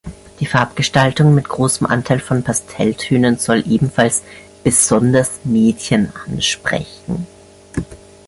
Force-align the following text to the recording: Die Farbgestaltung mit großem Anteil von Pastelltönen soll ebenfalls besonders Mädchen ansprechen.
Die 0.39 0.47
Farbgestaltung 0.47 1.35
mit 1.35 1.47
großem 1.47 1.85
Anteil 1.85 2.19
von 2.19 2.41
Pastelltönen 2.41 3.37
soll 3.37 3.61
ebenfalls 3.71 4.23
besonders 4.63 5.41
Mädchen 5.43 6.11
ansprechen. 6.25 7.27